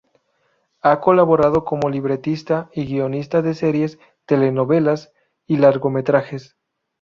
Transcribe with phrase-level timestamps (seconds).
[0.81, 5.13] Ha colaborado como libretista y guionista de series, telenovelas
[5.45, 6.57] y largometrajes.